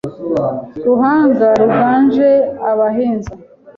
Ruhanga 0.85 1.47
ruganje 1.59 2.29
abahinza 2.69 3.31